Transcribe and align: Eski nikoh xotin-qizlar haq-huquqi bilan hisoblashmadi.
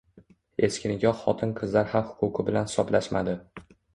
Eski 0.67 0.89
nikoh 0.91 1.19
xotin-qizlar 1.25 1.91
haq-huquqi 1.93 2.47
bilan 2.47 2.71
hisoblashmadi. 2.71 3.39